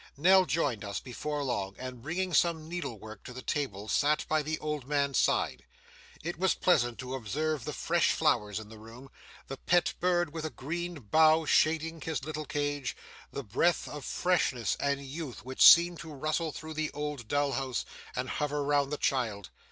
[0.17, 4.41] Nell joined us before long, and bringing some needle work to the table, sat by
[4.41, 5.63] the old man's side.
[6.23, 9.11] It was pleasant to observe the fresh flowers in the room,
[9.45, 12.97] the pet bird with a green bough shading his little cage,
[13.31, 17.85] the breath of freshness and youth which seemed to rustle through the old dull house
[18.15, 19.51] and hover round the child.